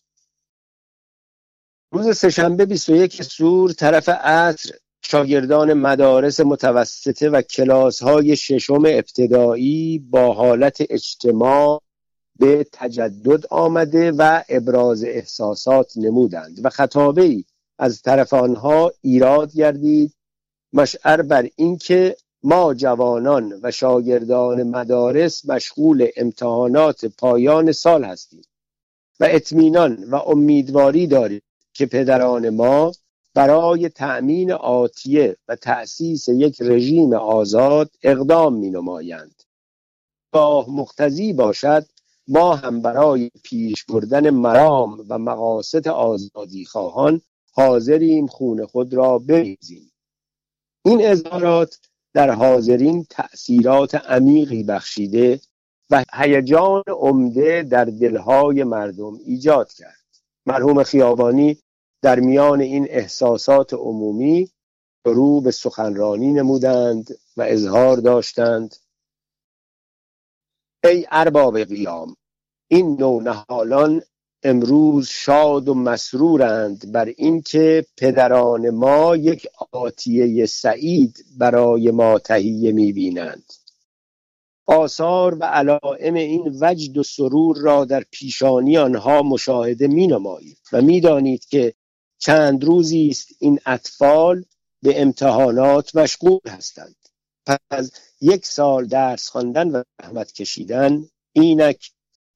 [1.91, 4.69] روز سهشنبه 21 سور طرف عصر
[5.02, 11.82] شاگردان مدارس متوسطه و کلاس های ششم ابتدایی با حالت اجتماع
[12.39, 17.45] به تجدد آمده و ابراز احساسات نمودند و خطابه ای
[17.80, 20.13] از طرف آنها ایراد گردید
[20.73, 28.41] مشعر بر اینکه ما جوانان و شاگردان مدارس مشغول امتحانات پایان سال هستیم
[29.19, 31.41] و اطمینان و امیدواری داریم.
[31.79, 32.91] که پدران ما
[33.33, 39.43] برای تأمین آتیه و تأسیس یک رژیم آزاد اقدام می نمایند.
[40.33, 41.85] گاه مقتضی باشد
[42.27, 49.91] ما هم برای پیش بردن مرام و مقاصد آزادی خواهان حاضریم خون خود را بریزیم
[50.85, 51.79] این اظهارات
[52.13, 55.39] در حاضرین تأثیرات عمیقی بخشیده
[55.89, 59.99] و هیجان عمده در دلهای مردم ایجاد کرد
[60.45, 61.57] مرحوم خیابانی
[62.01, 64.49] در میان این احساسات عمومی
[65.05, 67.07] رو به سخنرانی نمودند
[67.38, 68.75] و اظهار داشتند.
[70.83, 72.15] ای ارباب قیام
[72.67, 74.01] این نونهالان
[74.43, 83.53] امروز شاد و مسرورند بر اینکه پدران ما یک آتیه سعید برای ما تهیه می‌بینند.
[84.65, 90.81] آثار و علائم این وجد و سرور را در پیشانی آنها مشاهده می نمایید و
[90.81, 91.73] می‌دانید که
[92.19, 94.45] چند روزی است این اطفال
[94.82, 96.95] به امتحانات مشغول هستند.
[97.45, 101.91] پس یک سال درس خواندن و رحمت کشیدن اینک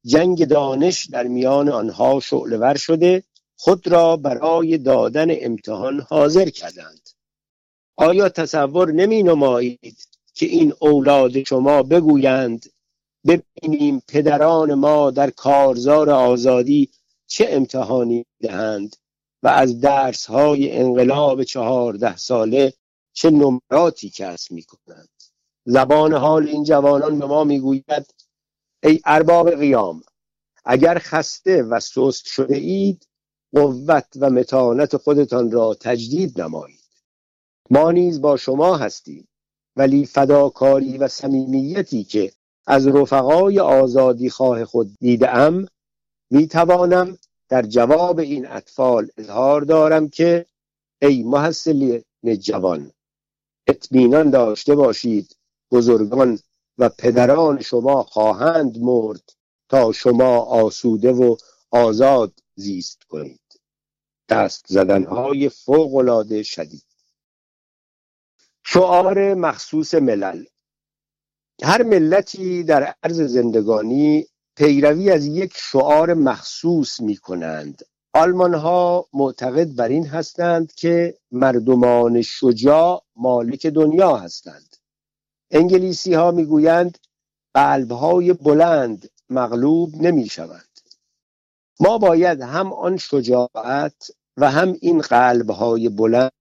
[0.06, 3.24] جنگ دانش در میان آنها شعلور شده
[3.56, 7.10] خود را برای دادن امتحان حاضر کردند.
[7.96, 12.66] آیا تصور نمی نمایید که این اولاد شما بگویند
[13.28, 16.90] ببینیم پدران ما در کارزار آزادی
[17.28, 18.96] چه امتحانی دهند؟
[19.44, 22.74] و از درس های انقلاب چهارده ساله
[23.14, 25.10] چه نمراتی کسب می کنند
[25.66, 28.14] زبان حال این جوانان به ما می‌گوید
[28.84, 30.04] ای ارباب قیام
[30.66, 33.08] اگر خسته و سست شده اید
[33.54, 36.80] قوت و متانت خودتان را تجدید نمایید.
[37.70, 39.28] ما نیز با شما هستیم
[39.76, 42.32] ولی فداکاری و صمیمیتی که
[42.68, 45.66] از رفقای آزادی خواه خود دیدم
[46.32, 47.18] می توانم
[47.54, 50.46] در جواب این اطفال اظهار دارم که
[51.02, 52.02] ای محصل
[52.42, 52.92] جوان
[53.68, 55.38] اطمینان داشته باشید
[55.72, 56.40] بزرگان
[56.78, 59.30] و پدران شما خواهند مرد
[59.70, 61.36] تا شما آسوده و
[61.72, 63.62] آزاد زیست کنید.
[64.30, 66.86] دست زدنهای فوقالعاده شدید.
[68.66, 70.44] شعار مخصوص ملل.
[71.64, 77.82] هر ملتی در عرض زندگانی پیروی از یک شعار مخصوص می کنند
[78.14, 84.76] آلمان ها معتقد بر این هستند که مردمان شجاع مالک دنیا هستند.
[85.52, 86.98] انگلیسی ها می‌گویند
[87.54, 90.80] قلب های بلند مغلوب نمی شوند
[91.80, 96.32] ما باید هم آن شجاعت و هم این قلب های بلند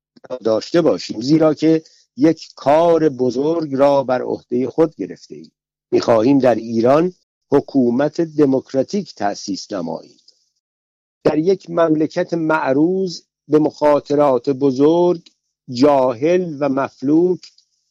[0.45, 1.83] داشته باشیم زیرا که
[2.17, 5.53] یک کار بزرگ را بر عهده خود گرفته ایم
[5.91, 7.13] می‌خواهیم در ایران
[7.53, 10.17] حکومت دموکراتیک تأسیس نماییم
[11.25, 15.29] در یک مملکت معروض به مخاطرات بزرگ
[15.69, 17.41] جاهل و مفلوک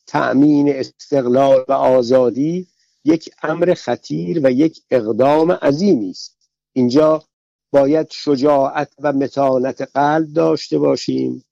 [0.08, 2.68] تأمین استقلال و آزادی
[3.06, 6.38] یک امر خطیر و یک اقدام عظیمی است.
[6.74, 7.24] اینجا
[7.72, 11.44] باید شجاعت و متانت قلب داشته باشیم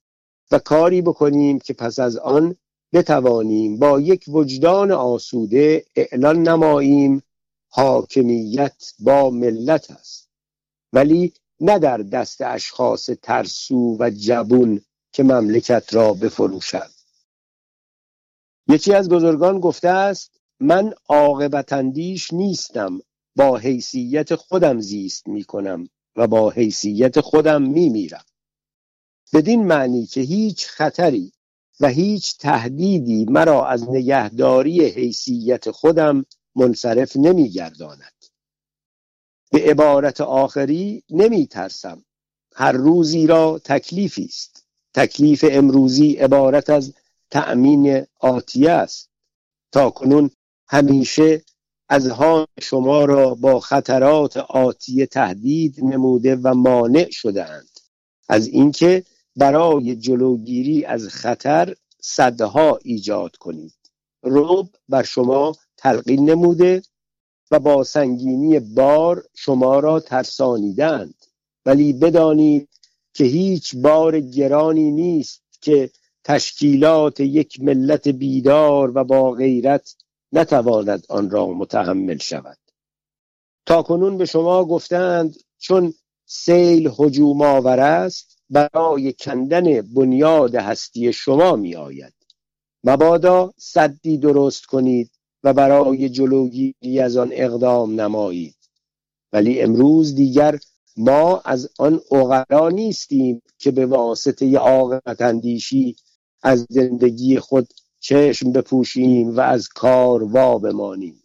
[0.51, 2.55] و کاری بکنیم که پس از آن
[2.93, 7.23] بتوانیم با یک وجدان آسوده اعلان نماییم
[7.69, 10.29] حاکمیت با ملت است.
[10.93, 16.91] ولی نه در دست اشخاص ترسو و جبون که مملکت را بفروشد
[18.67, 21.73] یکی از بزرگان گفته است من عاقبت
[22.33, 22.99] نیستم
[23.35, 28.23] با حیثیت خودم زیست می کنم و با حیثیت خودم می میرم
[29.33, 31.31] بدین معنی که هیچ خطری
[31.79, 38.25] و هیچ تهدیدی مرا از نگهداری حیثیت خودم منصرف نمیگرداند.
[39.51, 42.05] به عبارت آخری نمی ترسم
[42.55, 44.65] هر روزی را تکلیفی است.
[44.93, 46.93] تکلیف امروزی عبارت از
[47.29, 49.09] تأمین آتیه است.
[49.71, 50.29] تا کنون
[50.67, 51.43] همیشه
[51.89, 57.69] از ها شما را با خطرات آتیه تهدید نموده و مانع شدهاند
[58.29, 59.03] از اینکه
[59.35, 63.78] برای جلوگیری از خطر صدها ایجاد کنید.
[64.23, 66.81] روب بر شما تلقین نموده
[67.51, 71.25] و با سنگینی بار شما را ترسانیدند.
[71.65, 72.69] ولی بدانید
[73.13, 75.89] که هیچ بار گرانی نیست که
[76.23, 79.95] تشکیلات یک ملت بیدار و با غیرت
[80.33, 82.57] نتواند آن را متحمل شود.
[83.65, 85.93] تا کنون به شما گفتند چون
[86.25, 92.13] سیل هجوم آور است برای کندن بنیاد هستی شما می آید
[92.83, 95.11] مبادا صدی درست کنید
[95.43, 98.55] و برای جلوگیری از آن اقدام نمایید.
[99.33, 100.59] ولی امروز دیگر
[100.97, 105.95] ما از آن اغلا نیستیم که به واسطه عاقبت اندیشی
[106.43, 111.23] از زندگی خود چشم بپوشیم و از کار وا بمانیم.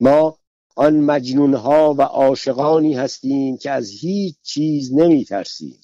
[0.00, 0.38] ما
[0.76, 5.80] آن مجنونها و عاشقانی هستیم که از هیچ چیز نمی ترسیم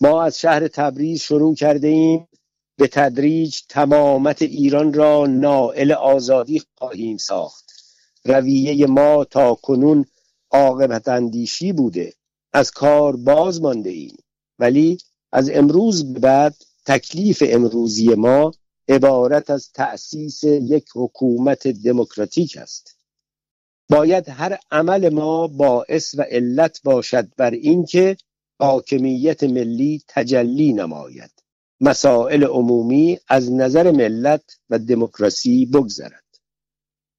[0.00, 2.28] ما از شهر تبریز شروع کرده ایم.
[2.78, 7.64] به تدریج تمامت ایران را نائل آزادی خواهیم ساخت.
[8.24, 10.04] رویه ما تا کنون
[10.50, 12.12] عاقبت اندیشی بوده.
[12.52, 14.16] از کار باز مانده ایم.
[14.58, 14.98] ولی
[15.32, 16.54] از امروز بعد
[16.86, 18.52] تکلیف امروزی ما
[18.88, 22.96] عبارت از تأسیس یک حکومت دموکراتیک است.
[23.90, 28.16] باید هر عمل ما باعث و علت باشد بر اینکه
[28.60, 31.47] حاکمیت ملی تجلی نماید.
[31.80, 36.24] مسائل عمومی از نظر ملت و دموکراسی بگذرد.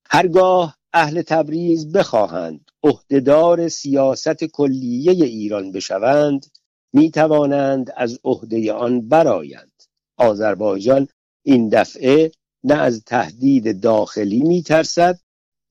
[0.05, 6.45] هرگاه اهل تبریز بخواهند عهدهدار سیاست کلیه ایران بشوند
[6.93, 9.84] می توانند از عهده آن برآیند.
[10.18, 11.07] آذربایجان
[11.43, 12.32] این دفعه
[12.64, 15.20] نه از تهدید داخلی می ترسد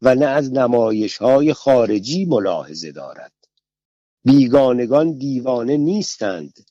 [0.02, 3.32] و نه از نمایش های خارجی ملاحظه دارد.
[4.24, 6.67] بیگانگان دیوانه نیستند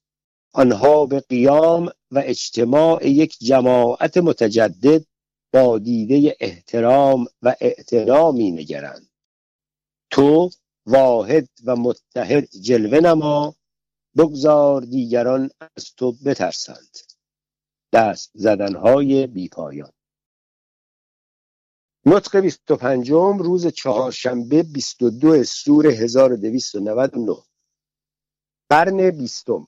[0.57, 5.05] آنها به قیام و اجتماع یک جماعت متجدد
[5.53, 9.09] با دیده احترام و اعترامی نگرند.
[10.11, 10.49] تو
[10.85, 13.55] واحد و متحد جلوه نما
[14.17, 16.97] بگذار دیگران از تو بترسند.
[17.93, 19.91] دست زدنهای بیپایان.
[22.05, 27.35] نطق 25 روز چهارشنبه 22 سور 1299
[28.69, 29.67] قرن بیستم.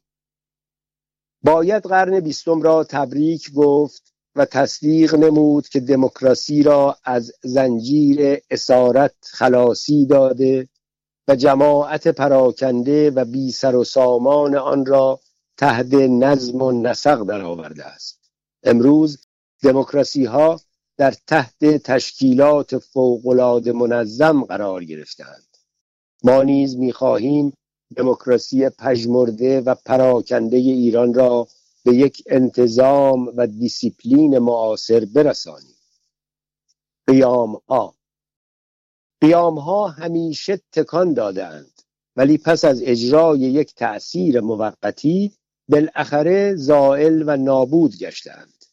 [1.43, 9.15] باید قرن بیستم را تبریک گفت و تصدیق نمود که دموکراسی را از زنجیر اسارت
[9.21, 10.67] خلاصی داده
[11.27, 15.19] و جماعت پراکنده و بی سر و سامان آن را
[15.57, 18.31] تحت نظم و نسق درآورده است.
[18.63, 19.25] امروز
[19.63, 20.59] دموکراسی ها
[20.97, 25.57] در تحت تشکیلات فوقالعاده منظم قرار گرفتند
[26.23, 27.53] ما نیز می‌خواهیم
[27.95, 31.47] دموکراسی پژمرده و پراکنده ایران را
[31.83, 35.75] به یک انتظام و دیسیپلین معاصر برسانیم.
[37.07, 37.95] قیام ها.
[39.21, 41.81] قیام ها همیشه تکان دادند
[42.15, 45.33] ولی پس از اجرای یک تأثیر موقتی
[45.67, 48.65] بالاخره زائل و نابود گشتند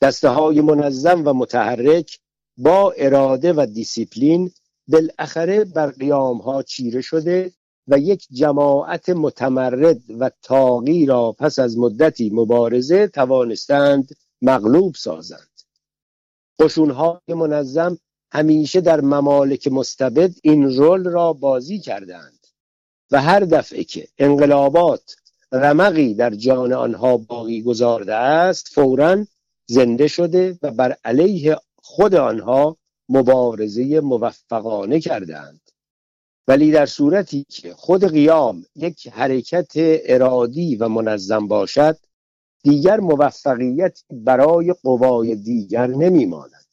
[0.00, 2.18] دسته های منظم و متحرک
[2.56, 4.50] با اراده و دیسیپلین
[4.88, 7.52] بالاخره بر قیام ها چیره شده
[7.88, 15.60] و یک جماعت متمرد و تاقی را پس از مدتی مبارزه توانستند مغلوب سازند.
[16.58, 17.98] قشونهای منظم
[18.32, 22.46] همیشه در ممالک مستبد این رول را بازی کردند
[23.10, 25.16] و هر دفعه که انقلابات
[25.52, 29.26] رمقی در جان آنها باقی گذارده است فورا
[29.66, 32.76] زنده شده و بر علیه خود آنها
[33.08, 35.65] مبارزه موفقانه کردند
[36.48, 41.98] ولی در صورتی که خود قیام یک حرکت ارادی و منظم باشد
[42.62, 46.66] دیگر موفقیت برای قوای دیگر نمیماند.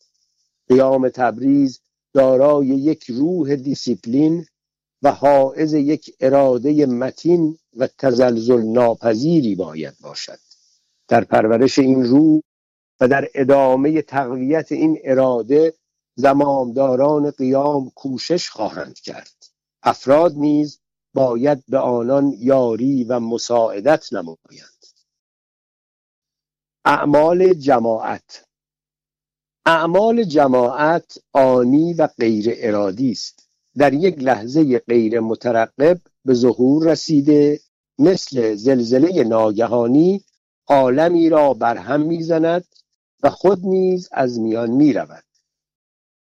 [0.68, 1.80] قیام تبریز
[2.14, 4.46] دارای یک روح دیسیپلین
[5.02, 10.40] و حائز یک اراده متین و تزلزل ناپذیری باید باشد.
[11.08, 12.42] در پرورش این روح
[13.00, 15.74] و در ادامه تقویت این اراده
[16.16, 19.43] زمامداران قیام کوشش خواهند کرد.
[19.84, 20.80] افراد نیز
[21.14, 24.86] باید به آنان یاری و مساعدت نمایند.
[26.86, 28.46] اعمال جماعت.
[29.66, 33.50] اعمال جماعت آنی و غیر ارادی است.
[33.78, 37.60] در یک لحظه غیر مترقب به ظهور رسیده
[38.00, 40.24] مثل زلزله ناگهانی
[40.68, 42.66] عالمی را برهم می‌زند
[43.24, 45.24] و خود نیز از میان می‌رود.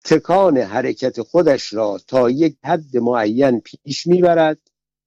[0.04, 4.60] تکان حرکت خودش را تا یک حد معین پیش می‌برد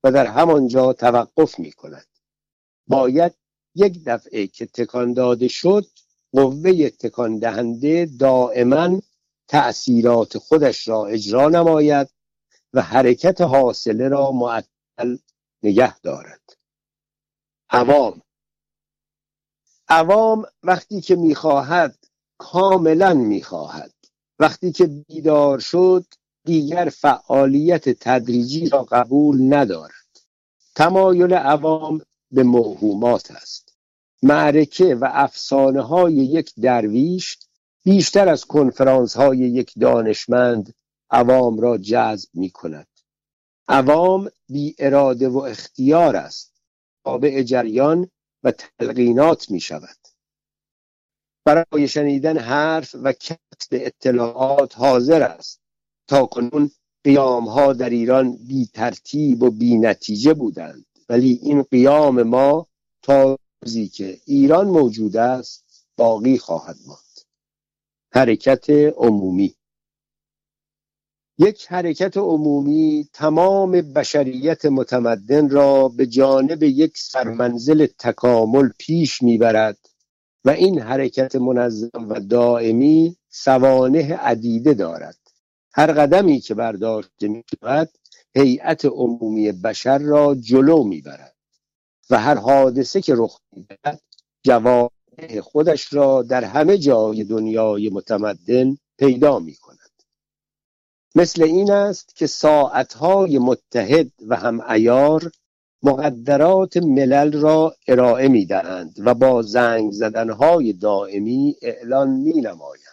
[0.04, 2.06] و در همانجا توقف می کند
[2.86, 3.34] باید
[3.74, 5.86] یک دفعه که تکان داده شد
[6.32, 9.00] قوه تکان دهنده دائما
[9.48, 12.08] تأثیرات خودش را اجرا نماید
[12.72, 15.16] و حرکت حاصله را معطل
[15.62, 16.56] نگه دارد.
[17.70, 18.22] عوام.
[19.88, 21.98] عوام وقتی که می‌خواهد
[22.38, 23.92] کاملا می‌خواهد.
[24.42, 26.04] وقتی که بیدار شد
[26.44, 29.92] دیگر فعالیت تدریجی را قبول ندارد.
[30.74, 33.76] تمایل عوام به موهومات است.
[34.22, 37.38] معرکه و افسانه های یک درویش
[37.84, 40.74] بیشتر از کنفرانس های یک دانشمند
[41.10, 42.88] عوام را جذب می کند
[43.68, 46.62] عوام بی اراده و اختیار است.
[47.04, 48.10] تابع جریان
[48.42, 49.96] و تلقینات می شود
[51.44, 53.12] برای شنیدن حرف و
[53.62, 55.60] کسب اطلاعات حاضر است.
[56.08, 56.70] تا کنون
[57.04, 60.86] قیام ها در ایران بی ترتیب و بی نتیجه بودند.
[61.08, 62.66] ولی این قیام ما
[63.02, 67.20] تا روزی که ایران موجود است باقی خواهد ماند.
[68.12, 69.54] حرکت عمومی.
[71.38, 79.78] یک حرکت عمومی تمام بشریت متمدن را به جانب یک سرمنزل تکامل پیش می‌برد
[80.44, 85.18] و این حرکت منظم و دائمی سوانه عدیده دارد.
[85.74, 87.90] هر قدمی که برداشته می شود
[88.34, 91.36] هیئت عمومی بشر را جلو می‌برد
[92.10, 94.00] و هر حادثه که رخ می‌دهد
[94.42, 94.92] جواب
[95.42, 99.78] خودش را در همه جای دنیای متمدن پیدا می کند
[101.14, 105.32] مثل این است که ساعتهای متحد و هم ایار
[105.82, 112.91] مقدرات ملل را ارائه می دهند و با زنگ زدنهای دائمی اعلان می نمایند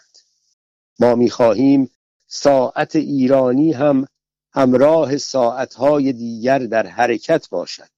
[0.99, 1.91] ما می خواهیم
[2.27, 4.05] ساعت ایرانی هم
[4.53, 7.89] همراه ساعتهای دیگر در حرکت باشد.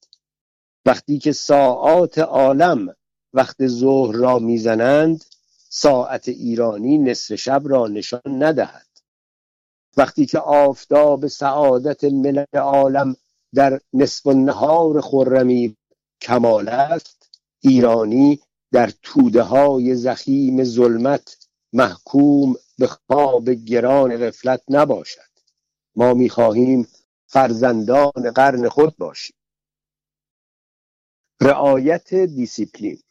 [0.86, 2.96] وقتی که ساعات عالم
[3.34, 5.26] وقت ظهر را می‌زنند
[5.70, 8.88] ساعت ایرانی نصف شب را نشان ندهد.
[9.98, 13.16] وقتی که آفتاب سعادت ملل عالم
[13.54, 15.78] در نصف النهار خرمی
[16.22, 17.30] کمال است
[17.62, 18.40] ایرانی
[18.72, 21.38] در توده های ضخیم ظلمت
[21.74, 25.32] محکوم به خواب گران غفلت نباشد.
[25.96, 26.88] ما می‌خواهیم
[27.28, 29.36] فرزندان قرن خود باشیم.
[31.42, 33.02] رعایت دیسیپلین.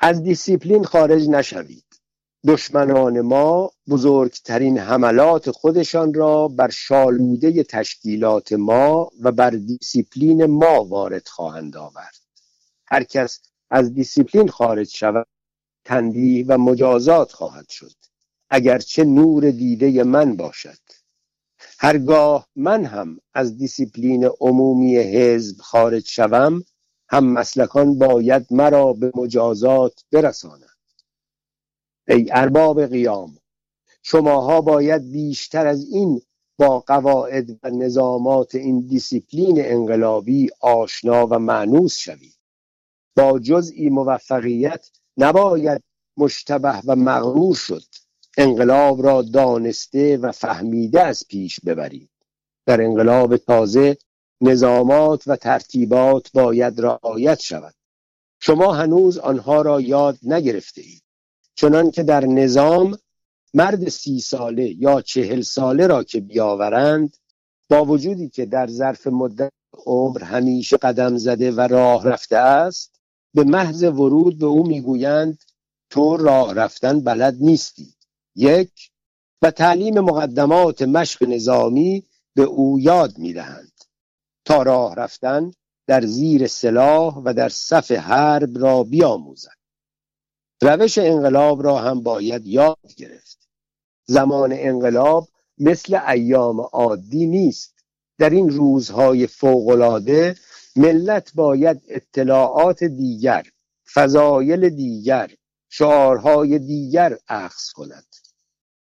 [0.00, 1.84] از دیسیپلین خارج نشوید.
[2.46, 11.28] دشمنان ما بزرگترین حملات خودشان را بر شالوده تشکیلات ما و بر دیسیپلین ما وارد
[11.28, 12.18] خواهند آورد.
[12.86, 15.26] هر کس از دیسیپلین خارج شود
[15.84, 18.01] تنبیه و مجازات خواهد شد.
[18.54, 20.78] اگرچه نور دیده من باشد.
[21.78, 26.62] هرگاه من هم از دیسیپلین عمومی حزب خارج شوم
[27.08, 30.78] هم مسلکان باید مرا به مجازات برسانند.
[32.08, 33.38] ای ارباب قیام
[34.02, 36.22] شماها باید بیشتر از این
[36.58, 42.36] با قواعد و نظامات این دیسیپلین انقلابی آشنا و مأنوس شوید.
[43.16, 45.82] با جزئی موفقیت نباید
[46.16, 48.01] مشتبه و مغرور شد.
[48.38, 52.10] انقلاب را دانسته و فهمیده از پیش ببرید.
[52.66, 53.96] در انقلاب تازه
[54.40, 57.74] نظامات و ترتیبات باید رعایت شود.
[58.40, 61.02] شما هنوز آنها را یاد نگرفته اید
[61.54, 62.98] چنان که در نظام
[63.54, 67.16] مرد سی ساله یا چهل ساله را که بیاورند
[67.70, 69.52] با وجودی که در ظرف مدت
[69.86, 73.00] عمر همیشه قدم زده و راه رفته است
[73.34, 75.38] به محض ورود به او می‌گویند
[75.90, 77.94] تو راه رفتن بلد نیستی.
[78.34, 78.90] یک
[79.42, 83.72] و تعلیم مقدمات مشق نظامی به او یاد می‌دهند
[84.44, 85.52] تا راه رفتن
[85.86, 89.56] در زیر سلاح و در صف حرب را بیاموزد.
[90.62, 93.48] روش انقلاب را هم باید یاد گرفت.
[94.06, 95.28] زمان انقلاب
[95.58, 97.74] مثل ایام عادی نیست.
[98.18, 100.36] در این روزهای فوقالعاده
[100.76, 103.46] ملت باید اطلاعات دیگر
[103.92, 105.30] فضایل دیگر
[105.68, 108.06] شعارهای دیگر اخذ کند.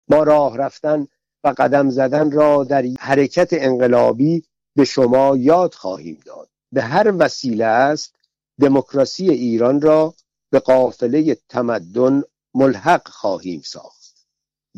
[0.09, 1.07] ما راه رفتن
[1.45, 4.45] و قدم زدن را در حرکت انقلابی
[4.77, 6.49] به شما یاد خواهیم داد.
[6.73, 8.15] به هر وسیله است
[8.61, 10.15] دموکراسی ایران را
[10.51, 12.23] به قافله تمدن
[12.55, 14.27] ملحق خواهیم ساخت.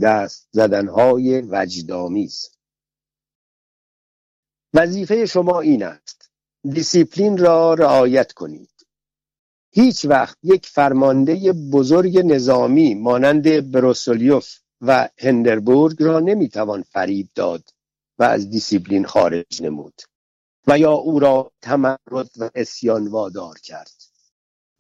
[0.03, 2.51] دست زدنهای وجدآمیز
[4.75, 6.31] وظیفه شما این است.
[6.63, 8.71] دیسیپلین را رعایت کنید.
[9.71, 17.71] هیچ وقت یک فرمانده بزرگ نظامی مانند بروسیلوف و هیندنبورگ را نمی‌توان فریب داد
[18.19, 20.03] و از دیسیپلین خارج نمود
[20.67, 23.93] و یا او را تمرد و عصیان وادار کرد.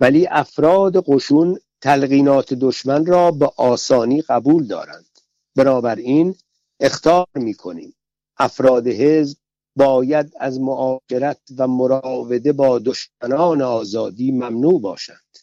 [0.00, 5.08] ولی افراد قشون تلقینات دشمن را به آسانی قبول دارند.
[5.56, 6.34] بنابراین
[6.80, 7.94] اختار می‌کنیم.
[8.36, 9.38] افراد حزب
[9.76, 15.38] باید از معاشرت و مراوده با دشمنان آزادی ممنوع باشند.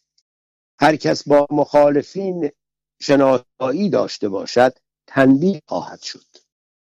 [0.80, 2.52] هر کس با مخالفین
[3.00, 4.74] شناسایی داشته باشد
[5.08, 6.26] تنبیه خواهد شد.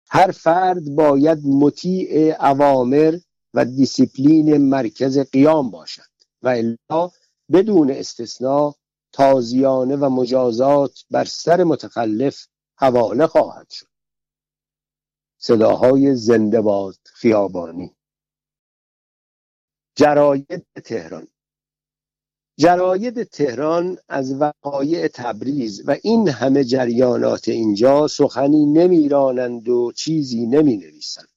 [0.10, 3.18] هر فرد باید مطیع اوامر
[3.53, 7.12] و دیسیپلین مرکز قیام باشد و الا
[7.51, 8.74] بدون استثناء
[9.12, 12.47] تازیانه و مجازات بر سر متخلف
[12.78, 13.88] حواله خواهد شد.
[15.38, 17.95] صداهای زنده باد خیابانی.
[19.95, 21.28] جراید تهران.
[22.60, 30.78] جراید تهران از وقایع تبریز و این همه جریانات اینجا سخنی نمیرانند و چیزی نمی
[30.78, 31.28] نویسند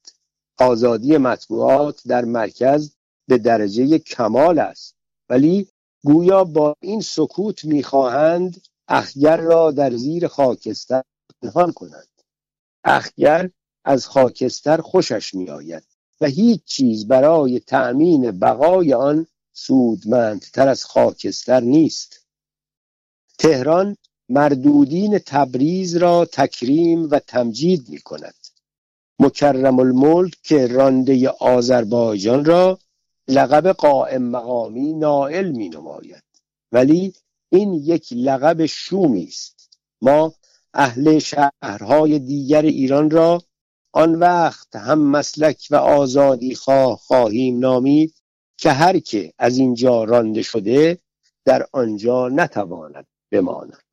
[0.59, 2.91] آزادی مطبوعات در مرکز
[3.27, 4.95] به درجه کمال است
[5.29, 5.67] ولی
[6.03, 11.03] گویا با این سکوت می‌خواهند اخگر را در زیر خاکستر
[11.41, 12.07] پنهان کنند.
[12.83, 13.49] اخگر
[13.85, 15.83] از خاکستر خوشش میآید
[16.21, 22.25] و هیچ چیز برای تأمین بقای آن سودمندتر از خاکستر نیست.
[23.37, 23.97] تهران
[24.29, 28.35] مردودین تبریز را تکریم و تمجید می کند
[29.19, 32.79] مکرم الملک که رانده آذربایجان را
[33.27, 36.23] لقب قائم مقامی نائل می نماید
[36.71, 37.13] ولی
[37.49, 39.69] این یک لقب شومی است.
[40.01, 40.33] ما
[40.73, 43.41] اهل شهرهای دیگر ایران را
[43.91, 48.20] آن وقت هم مسلک و آزادی خواه خواهیم نامید
[48.61, 50.97] که هر که از اینجا رانده شده
[51.45, 53.90] در آنجا نتواند بماند.